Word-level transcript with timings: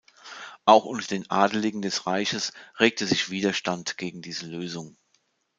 Auch 0.65 0.85
unter 0.85 1.05
den 1.09 1.29
Adligen 1.29 1.83
des 1.83 2.07
Reiches 2.07 2.53
regte 2.79 3.05
sich 3.05 3.29
Widerstand 3.29 3.99
gegen 3.99 4.23
diese 4.23 4.47
Lösung. 4.47 4.97